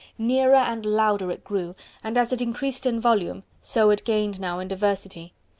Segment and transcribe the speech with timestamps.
[0.17, 4.57] Nearer and louder it grew, and as it increased in volume, so it gained now
[4.57, 5.35] in diversity.